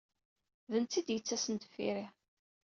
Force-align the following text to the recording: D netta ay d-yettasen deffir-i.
D 0.71 0.73
netta 0.83 0.97
ay 0.99 1.03
d-yettasen 1.07 1.55
deffir-i. 1.61 2.05